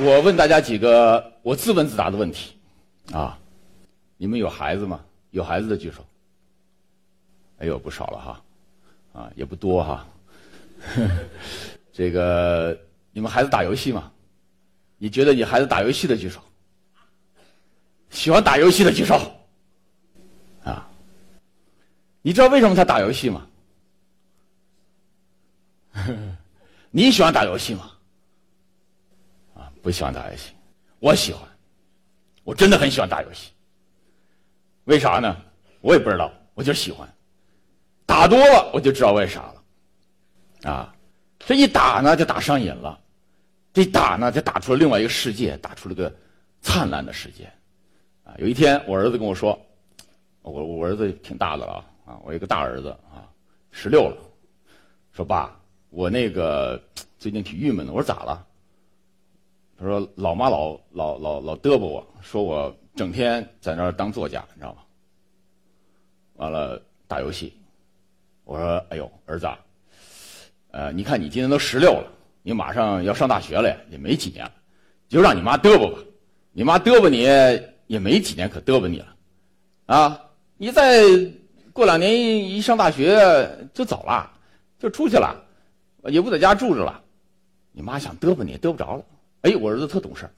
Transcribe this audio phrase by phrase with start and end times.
[0.00, 2.56] 我问大家几个我自问自答的问题，
[3.12, 3.38] 啊，
[4.16, 5.00] 你们有孩子吗？
[5.30, 6.04] 有孩子的举手。
[7.58, 8.42] 哎呦，不少了哈，
[9.12, 10.04] 啊，也不多哈。
[11.92, 12.76] 这个，
[13.12, 14.10] 你们孩子打游戏吗？
[14.98, 16.40] 你觉得你孩子打游戏的举手。
[18.10, 19.20] 喜欢打游戏的举手。
[20.64, 20.90] 啊，
[22.20, 23.46] 你知道为什么他打游戏吗？
[26.90, 27.92] 你喜欢打游戏吗？
[29.84, 30.52] 不喜欢打游戏，
[30.98, 31.46] 我喜欢，
[32.42, 33.52] 我真的很喜欢打游戏。
[34.84, 35.36] 为啥呢？
[35.82, 37.06] 我也不知道，我就喜欢。
[38.06, 40.70] 打多了我就知道为啥了。
[40.70, 40.96] 啊，
[41.38, 42.98] 这一打呢就打上瘾了，
[43.74, 46.10] 这一打呢就打出了另外一个世界，打出了个
[46.62, 47.44] 灿烂的世界。
[48.24, 49.60] 啊，有一天我儿子跟我说，
[50.40, 53.28] 我我儿子挺大的了啊，我一个大儿子啊，
[53.70, 54.16] 十六了，
[55.12, 55.54] 说爸。
[55.90, 56.82] 我那个
[57.18, 58.46] 最近挺郁闷的，我说咋了？
[59.78, 64.82] 他说老妈老老老老嘚啵我，说我整天在那儿当作家，你知道吗？
[66.34, 67.52] 完了打游戏。
[68.44, 69.48] 我说哎呦儿子，
[70.70, 74.52] 呃，你看你今年都十六了，你马上要上大学了，也没几年了，
[75.08, 75.98] 就让你妈嘚啵吧。
[76.52, 77.22] 你妈嘚啵你
[77.86, 79.16] 也没几年可嘚啵你了，
[79.86, 80.20] 啊，
[80.56, 81.02] 你再
[81.72, 84.30] 过两年一上大学就走了，
[84.78, 85.42] 就出去了。
[86.04, 87.02] 也不在家住着了，
[87.72, 89.04] 你妈想嘚啵你也嘚不着了。
[89.44, 90.28] 哎，我儿子特懂事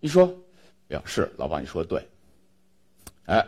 [0.00, 0.34] 一说，
[0.88, 2.08] 呀是老爸你说的对，
[3.26, 3.46] 哎，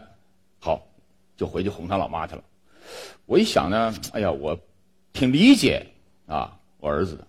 [0.58, 0.86] 好，
[1.34, 2.44] 就回去哄他老妈去了。
[3.24, 4.58] 我一想呢，哎呀，我
[5.14, 5.86] 挺理解
[6.26, 7.26] 啊我儿子的，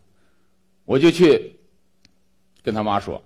[0.84, 1.58] 我就去
[2.62, 3.24] 跟他妈说，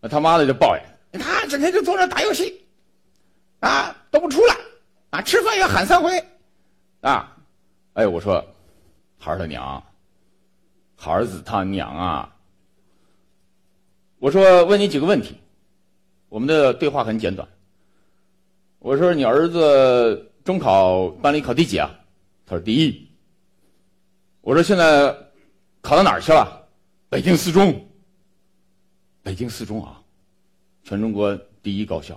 [0.00, 2.62] 那他妈的就抱怨，他整天就坐那打游戏，
[3.60, 4.56] 啊都不出来，
[5.08, 6.22] 啊吃饭要喊三回，
[7.00, 7.34] 啊，
[7.94, 8.44] 哎我说。
[9.16, 9.82] 孩儿他娘，
[10.98, 12.33] 孩子他娘啊！
[14.24, 15.36] 我说问你几个问题，
[16.30, 17.46] 我们的对话很简短。
[18.78, 21.90] 我说你儿子中考班里考第几啊？
[22.46, 23.06] 他说第一。
[24.40, 25.14] 我说现在
[25.82, 26.66] 考到哪儿去了？
[27.10, 27.86] 北京四中。
[29.22, 30.00] 北京四中啊，
[30.84, 32.14] 全中国第一高校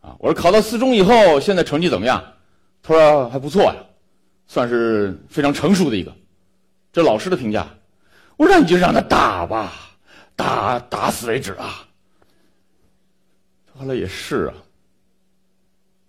[0.00, 0.14] 啊！
[0.20, 2.22] 我说考到四中以后，现在成绩怎么样？
[2.80, 3.74] 他说还不错呀。
[4.46, 6.14] 算是非常成熟的一个，
[6.92, 7.68] 这老师的评价。
[8.36, 9.97] 我说你就让他打吧，
[10.38, 11.84] 打打死为止啊。
[13.76, 14.54] 后来也是啊。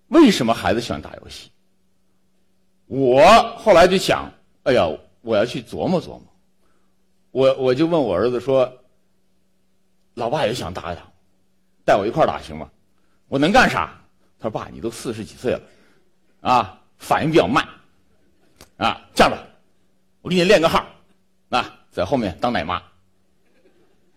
[0.09, 1.51] 为什么孩子喜欢打游戏？
[2.85, 3.23] 我
[3.57, 4.31] 后来就想，
[4.63, 4.87] 哎呀，
[5.21, 6.23] 我要去琢磨琢磨。
[7.31, 8.71] 我我就问我儿子说
[10.15, 11.01] ：“老爸也想打打，
[11.85, 12.69] 带我一块打行吗？”
[13.27, 13.93] 我能干啥？
[14.39, 15.61] 他说：“爸，你都四十几岁了，
[16.41, 17.67] 啊，反应比较慢。”
[18.77, 19.37] 啊，这样吧，
[20.21, 20.83] 我给你练个号，
[21.49, 22.81] 啊，在后面当奶妈，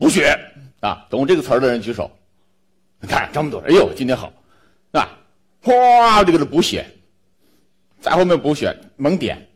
[0.02, 0.36] 补血
[0.80, 2.10] 啊，懂这个词儿的人举手。
[2.98, 4.32] 你看这么多，哎呦，今天好，
[4.90, 5.08] 啊，
[5.62, 6.84] 哗就给他补血，
[8.00, 9.48] 在后面补血，猛点，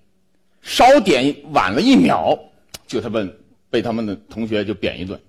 [0.63, 2.39] 稍点晚了一秒，
[2.87, 3.37] 就他们
[3.71, 5.21] 被他们的同学就扁一顿。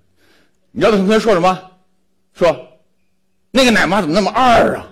[0.70, 1.70] 你知道他同学说什么？
[2.32, 2.56] 说
[3.50, 4.86] 那个奶妈怎么那么二啊？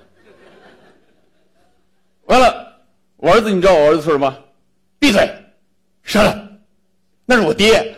[2.25, 2.81] 完了，
[3.17, 4.37] 我儿子，你知道我儿子说什么？
[4.99, 5.33] 闭嘴，
[6.03, 6.51] 删了，
[7.25, 7.95] 那是我爹。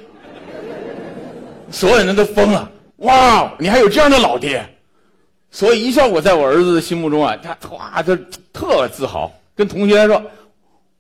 [1.71, 4.67] 所有人都疯了，哇，你还有这样的老爹，
[5.51, 8.19] 所以一下我在我儿子的心目中啊，他哇，他
[8.53, 10.23] 特自豪，跟同学说，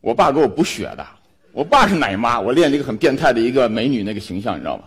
[0.01, 1.07] 我爸给我补血的，
[1.53, 4.85] 我爸是奶妈，我练了一个很变态的一个美女那个形象，你知道吗？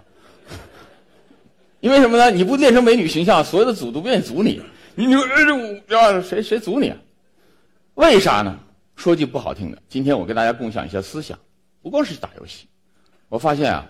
[1.82, 2.30] 因为什么呢？
[2.30, 4.62] 你不练成美女形象，所有的组都不愿意组你，
[4.96, 5.16] 你你，
[6.24, 6.94] 谁谁组你？
[7.96, 8.58] 为啥呢？
[8.96, 11.38] 说句不好听的，今天我跟大家共享一下思想，
[11.82, 12.68] 不光是打游戏。
[13.30, 13.86] 我发现啊，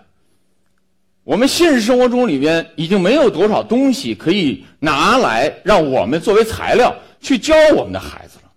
[1.24, 8.50] 我们现实生活中里边已经没有多少东西可以拿来让我们作为材料去教我们的孩子了。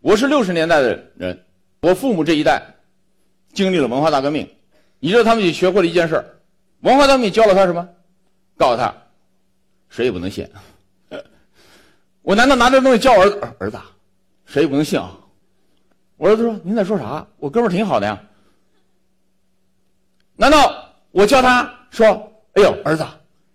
[0.00, 1.44] 我是六十年代的人，
[1.82, 2.62] 我父母这一代
[3.52, 4.48] 经历了文化大革命，
[4.98, 6.24] 你知道他们也学会了一件事
[6.80, 7.86] 文化大革命教了他什么？
[8.56, 8.94] 告诉他，
[9.90, 10.48] 谁也不能信。
[12.22, 13.38] 我难道拿这东西教儿子？
[13.58, 13.78] 儿子，
[14.46, 15.14] 谁也不能信啊！
[16.16, 17.26] 我儿子说：“您在说啥？
[17.38, 18.18] 我哥们儿挺好的呀。
[20.36, 22.06] 难道我教他说
[22.54, 23.06] ：‘哎呦，儿子，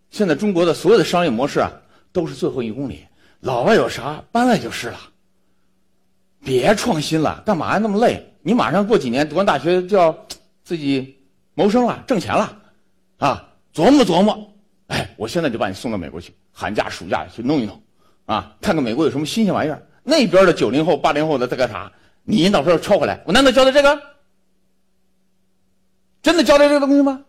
[0.10, 1.72] 现在中国的所有的商业模式啊，
[2.12, 3.06] 都是最后一公里，
[3.40, 5.00] 老外有啥搬来就是了。
[6.44, 8.24] 别创新了，干嘛呀那么累？
[8.42, 10.16] 你马上过几年读完大学就要
[10.64, 11.18] 自己
[11.54, 12.58] 谋生了，挣钱了，
[13.18, 14.52] 啊，琢磨琢磨。
[14.88, 17.82] 哎，我现在就把你送到美国去，寒假暑假去弄一弄，
[18.26, 19.82] 啊，看看美国有什么新鲜玩意儿。
[20.04, 21.92] 那边的九零后、八零后的在干啥？”
[22.28, 24.02] 你引导时候抄回来，我难道教的这个？
[26.24, 27.24] 真的教的这个东西吗？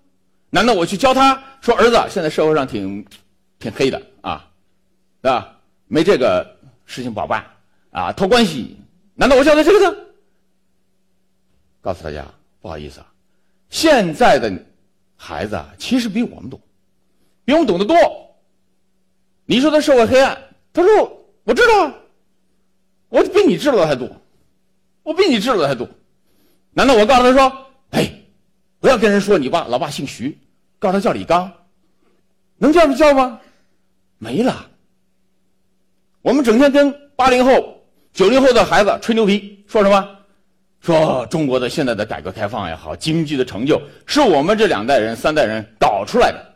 [0.57, 3.05] 难道我去教他说儿子，现在社会上挺
[3.59, 4.49] 挺黑的啊，
[5.21, 5.55] 对吧？
[5.87, 6.57] 没这个
[6.87, 7.45] 事情不好办
[7.91, 8.75] 啊，托关系，
[9.15, 9.95] 难道我教他这个呢？
[11.83, 12.25] 告诉大家，
[12.63, 13.07] 不好意思啊，
[13.69, 14.51] 现在的
[15.15, 16.59] 孩子啊，其实比我们懂，
[17.45, 17.95] 比我们懂得多。
[19.45, 20.41] 你说他社会黑暗，
[20.73, 21.93] 他说我知道，
[23.11, 24.11] 我比你知道的还多，
[25.03, 25.87] 我比你知道的还多。
[26.73, 28.11] 难道我告诉他说，哎？
[28.79, 30.39] 不要跟人说你爸老爸姓徐，
[30.79, 31.51] 告诉他叫李刚，
[32.57, 33.41] 能叫就叫吗？
[34.19, 34.67] 没了。
[36.23, 37.81] 我们整天跟八零后、
[38.13, 40.17] 九零后的孩子吹牛皮，说什么？
[40.81, 46.55] 说中国的现在的改革开放也好，经济的成就是我们这两代人、三代人搞出来的。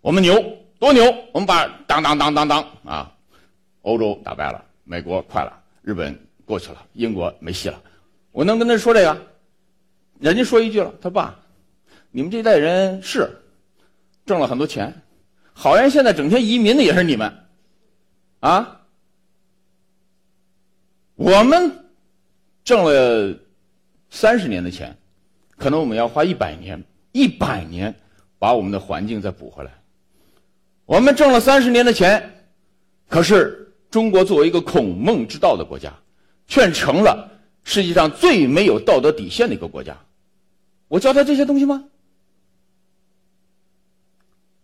[0.00, 0.42] 我们牛
[0.78, 3.12] 多牛，我们把当当当当当啊，
[3.82, 5.52] 欧洲打败了，美国快了，
[5.82, 7.80] 日本过去了，英国没戏了。
[8.32, 9.16] 我能跟他说这个？
[10.18, 11.38] 人家说一句了，他爸，
[12.16, 13.28] 你们这代人是
[14.24, 15.02] 挣了很多钱，
[15.52, 17.30] 好像现在整天移民的也是你们，
[18.40, 18.80] 啊，
[21.14, 21.70] 我们
[22.64, 23.38] 挣了
[24.08, 24.96] 三十年的钱，
[25.58, 26.82] 可能我们要花一百年，
[27.12, 27.94] 一百年
[28.38, 29.70] 把我们的环境再补回来。
[30.86, 32.48] 我们挣了三十年的钱，
[33.10, 35.92] 可是中国作为一个孔孟之道的国家，
[36.48, 37.30] 却成了
[37.62, 39.94] 世界上最没有道德底线的一个国家。
[40.88, 41.84] 我教他这些东西吗？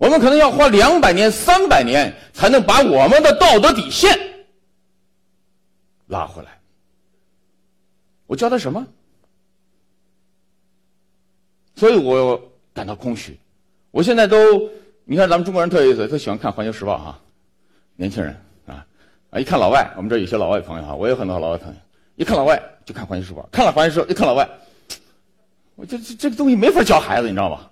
[0.03, 4.19] 我们可能要花两百年、三百年，才能把我们的道德底线
[6.09, 6.59] 拉回来。
[8.27, 8.85] 我教他什么？
[11.77, 13.39] 所以我感到空虚。
[13.93, 14.37] 我现在都，
[15.05, 17.21] 你看咱们中国人特有意思，特喜欢看《环球时报》哈，
[17.95, 18.85] 年轻人啊
[19.31, 21.79] 啊，一看老外，我们这有些老外朋友哈，我有很多老外朋友，
[22.17, 24.51] 一看老外就看《环球时报》，看了《环球时报》，一看老外。
[25.77, 27.69] 我这这这个东西没法教孩子，你知道吗？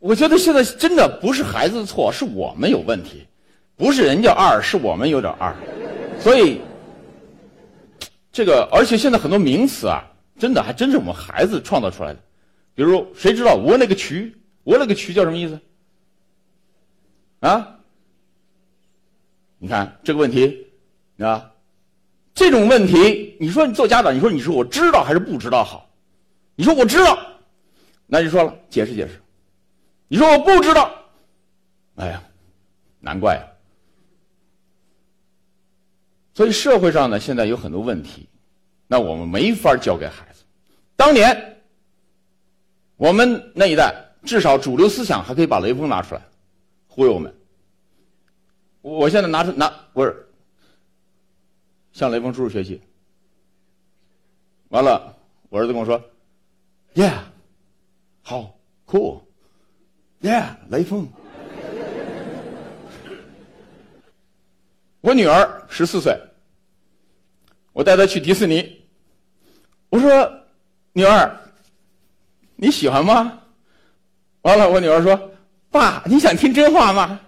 [0.00, 3.26] 我觉得现在真的不是孩子的错，是我们有问题，
[3.76, 5.54] 不是人家二，是我们有点二。
[6.20, 6.60] 所以，
[8.30, 10.04] 这个而且现在很多名词啊，
[10.38, 12.20] 真的还真是我们孩子创造出来的。
[12.74, 15.60] 比如，谁知道“我那个渠”？“我那个渠”叫什么意思？
[17.40, 17.76] 啊？
[19.58, 20.64] 你看这个问题，
[21.18, 21.50] 啊，
[22.34, 25.90] 这种问题，你说你做家长，你说你说我知道还是不知道好？
[26.54, 27.18] 你说我知道，
[28.06, 29.20] 那就说了，解释解释。
[30.08, 30.90] 你说我不知道，
[31.96, 32.22] 哎呀，
[33.00, 33.44] 难怪啊。
[36.34, 38.28] 所以社会上呢，现在有很多问题，
[38.86, 40.44] 那我们没法教给孩子。
[40.96, 41.60] 当年
[42.96, 43.94] 我们那一代，
[44.24, 46.22] 至少主流思想还可以把雷锋拿出来
[46.86, 47.34] 忽悠我们。
[48.80, 50.28] 我现在拿出拿不是
[51.92, 52.80] 向雷锋叔叔学习。
[54.68, 55.16] 完了，
[55.48, 56.02] 我儿子跟我说。
[56.94, 57.18] Yeah，
[58.22, 58.56] 好
[58.86, 59.20] ，Cool
[60.22, 61.08] ，cool，Yeah，雷锋。
[65.00, 66.18] 我女儿十四岁，
[67.72, 68.82] 我带她去迪士尼。
[69.90, 70.32] 我说
[70.92, 71.38] ：“女儿，
[72.56, 73.40] 你喜欢吗？”
[74.42, 75.30] 完了，我女儿说
[75.70, 77.20] ：“爸，你想听真话吗？”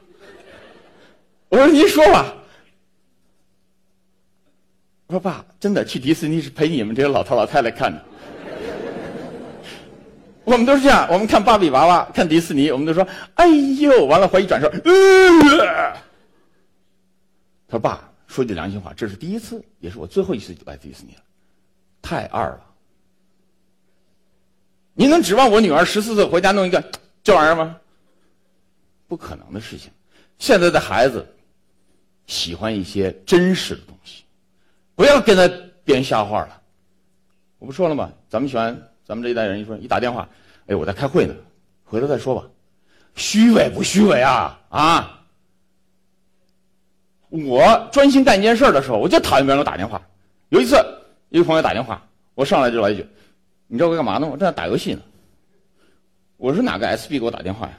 [1.49, 2.35] 我说：“您说吧。”
[5.07, 8.05] 我说：“爸，真的去迪士尼是陪你们这些老头老太太看的。”
[10.50, 13.06] 我们都是这样，我们看芭比娃娃，看迪士尼，我们都说
[13.37, 15.92] ：“哎呦！”完了，怀疑转身，呃。
[17.69, 21.23] 他说：“爸，说句良心话，这是第一次，也是我最后一次来迪士尼了，
[22.02, 22.61] 太二了。
[24.95, 26.83] 你能指望我女儿十四岁回家弄一个
[27.23, 27.76] 这玩意儿吗？
[29.07, 29.88] 不可能的事情。
[30.38, 31.25] 现在的孩子
[32.26, 34.25] 喜欢一些真实的东西，
[34.97, 35.49] 不要跟他
[35.85, 36.61] 编瞎话了。
[37.61, 38.11] 我不说了吗？
[38.28, 38.76] 咱们喜欢。”
[39.11, 40.29] 咱们这一代人一说一打电话，
[40.69, 41.35] 哎，我在开会呢，
[41.83, 42.45] 回头再说吧。
[43.17, 45.21] 虚伪不虚伪啊啊！
[47.29, 50.00] 我专心干一件事的时候，我就讨厌别人给我打电话。
[50.50, 50.76] 有一次，
[51.31, 52.00] 一个朋友打电话，
[52.37, 53.05] 我上来就来一句
[53.67, 54.29] ：“你知道我干嘛呢？
[54.29, 55.00] 我正在打游戏呢。”
[56.38, 57.76] 我说：“哪个 SB 给我打电话呀？”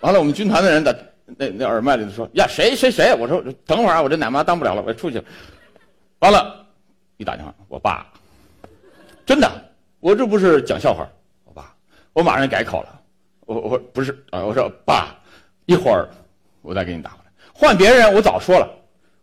[0.00, 5.24] 完了，我们军团的人在那那耳麦里头说：“呀，谁谁谁？”我说：“等会儿啊，我这奶妈当不了了，我要出去了。”
[6.20, 6.64] 完了，
[7.18, 8.10] 一打电话，我爸，
[9.26, 9.66] 真的。
[10.00, 11.06] 我这不是讲笑话，
[11.44, 11.76] 我爸，
[12.14, 13.02] 我马上改口了，
[13.40, 15.14] 我我不是啊，我说爸，
[15.66, 16.08] 一会儿
[16.62, 17.30] 我再给你打回来。
[17.52, 18.68] 换别人我早说了，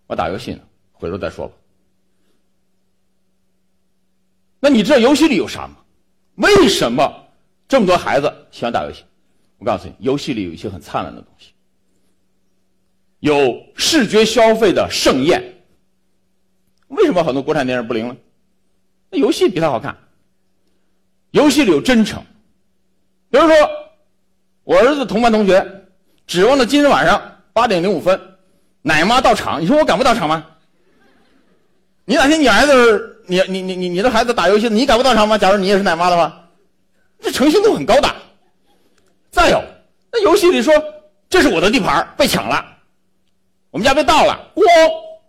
[0.06, 0.62] 我打游戏呢，
[0.94, 1.54] 回头再说吧。
[4.60, 5.78] 那你知道游戏里有啥吗？
[6.36, 7.28] 为什么
[7.68, 9.04] 这么多孩子喜欢打游戏？
[9.58, 11.54] 我告诉你，游戏里有一些很灿烂的东西，
[13.20, 15.44] 有视觉消费的盛宴。
[16.90, 18.16] 为什么很多国产电视不灵了？
[19.10, 19.98] 那游戏比它好看。
[21.38, 22.20] 游戏里有真诚，
[23.30, 23.56] 比如说，
[24.64, 25.64] 我儿子同班同学，
[26.26, 27.22] 指望着今天晚上
[27.54, 28.20] 八点零五分，
[28.82, 29.62] 奶妈到场。
[29.62, 30.44] 你说我敢不到场吗？
[32.06, 35.38] 你哪天你儿子，你你你你你的孩子打游戏，你敢不到场吗？
[35.38, 36.50] 假如你也是奶妈的话，
[37.22, 38.10] 这诚信度很高的。
[39.30, 39.64] 再有，
[40.12, 40.74] 那游戏里说
[41.30, 42.66] 这是我的地盘被抢了，
[43.70, 44.64] 我们家被盗了，咣，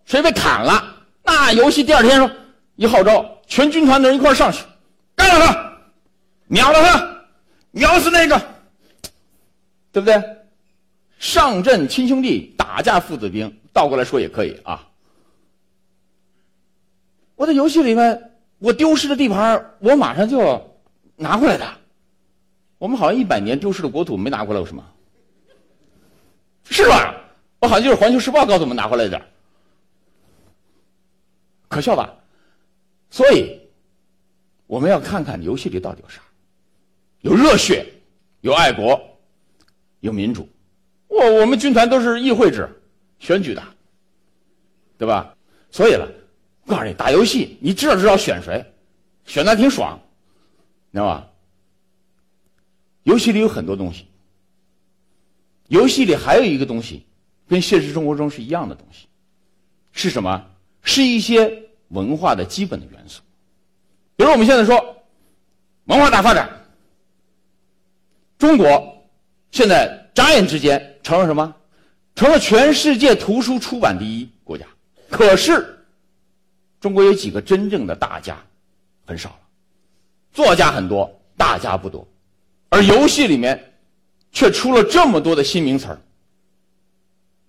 [0.06, 0.82] 谁被砍了？
[1.22, 2.30] 那游戏第二天说
[2.76, 4.64] 一号召，全军团的人一块上去，
[5.14, 5.67] 干了他，
[6.48, 7.24] 秒了他，
[7.70, 8.36] 秒死那个，
[9.92, 10.20] 对不对？
[11.18, 14.88] 上阵亲兄弟，打架父子兵，倒过来说也可以啊。
[17.36, 20.78] 我在游戏里面，我丢失的地盘，我马上就
[21.16, 21.66] 拿回来的。
[22.78, 24.84] 我们好像一百年丢失的国土没拿回来，有什么？
[26.70, 27.14] 是吧？
[27.60, 29.20] 我好像就是《环球时报》告诉我们拿回来的。
[31.68, 32.14] 可笑吧？
[33.10, 33.60] 所以
[34.66, 36.20] 我们要看看游戏里到底有啥，
[37.20, 37.86] 有热血，
[38.40, 39.00] 有爱国，
[40.00, 40.48] 有民主。
[41.08, 42.68] 我我们军团都是议会制
[43.18, 43.62] 选举的，
[44.96, 45.34] 对吧？
[45.70, 46.08] 所以了，
[46.64, 48.64] 我告诉你，打游戏你知道知道选谁，
[49.24, 49.98] 选的挺爽，
[50.90, 51.28] 你知道吧？
[53.02, 54.06] 游戏里有很多东西，
[55.68, 57.06] 游戏里还有一个东西，
[57.48, 59.06] 跟现实生活中是一样的东西，
[59.92, 60.46] 是什么？
[60.82, 63.22] 是一些文化的基本的元素，
[64.16, 65.02] 比如我们现在说
[65.84, 66.57] 文化大发展，
[68.38, 69.06] 中国
[69.50, 71.54] 现在眨眼之间成了什么？
[72.14, 74.64] 成了全世界图书出版第一国家。
[75.10, 75.78] 可是，
[76.80, 78.38] 中国有几个真正的大家
[79.04, 79.40] 很少了，
[80.32, 82.06] 作家很多，大家不多，
[82.68, 83.72] 而游戏里面
[84.30, 86.00] 却出了这么多的新名词儿，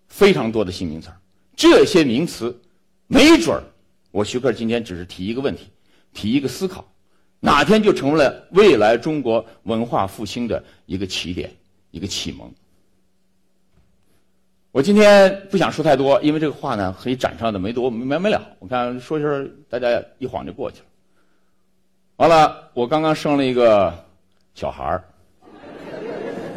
[0.08, 1.17] 非常多的新名词儿，
[1.55, 2.60] 这些名词。
[3.12, 3.63] 没准儿，
[4.12, 5.67] 我徐克今天只是提一个问题，
[6.13, 6.88] 提一个思考，
[7.39, 11.50] 哪天就成为了未来中国文化复兴的一个起点，
[11.91, 12.51] 一个启蒙。
[14.72, 18.41] 我今天不想说太多，因为这个话呢可以展上的没多没没了。
[18.60, 20.86] 我看说一声，大家一晃就过去了。
[22.17, 23.93] 完了，我刚刚生了一个
[24.53, 25.03] 小孩儿，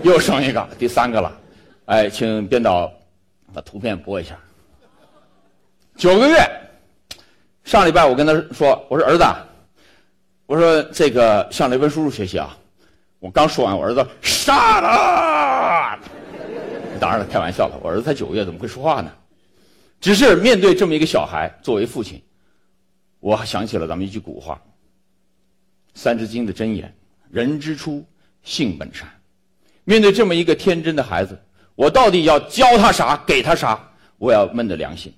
[0.03, 1.41] 又生一个，第三个了。
[1.87, 2.93] 哎，请编导
[3.55, 4.37] 把图片播一下。
[5.97, 6.37] 九个月，
[7.65, 9.25] 上礼拜我跟他说：“我说儿子，
[10.53, 12.55] 我说这个向雷文叔叔学习啊。”
[13.21, 15.99] 我刚说完，我儿子杀了。
[17.01, 17.81] 当然了，开玩笑了。
[17.83, 19.11] 我儿子才九个月，怎么会说话呢？
[19.99, 22.23] 只是面对这么一个小孩，作为父亲，
[23.21, 24.57] 我想起了咱们一句古话，
[25.95, 26.95] 《三字经》的真言
[27.33, 28.05] ：“人之初，
[28.43, 29.09] 性本善。”
[29.85, 31.41] 面对这么一个天真的孩子，
[31.77, 33.83] 我到底要教他啥，给他啥？
[34.19, 35.11] 我要闷着良心。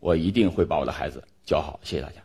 [0.00, 2.16] 我一定会把我的孩子教好，谢谢大家。